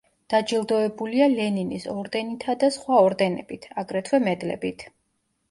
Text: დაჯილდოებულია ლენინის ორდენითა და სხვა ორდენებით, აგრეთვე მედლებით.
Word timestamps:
დაჯილდოებულია 0.33 1.27
ლენინის 1.33 1.85
ორდენითა 1.91 2.57
და 2.65 2.71
სხვა 2.79 3.03
ორდენებით, 3.03 3.71
აგრეთვე 3.85 4.23
მედლებით. 4.31 4.89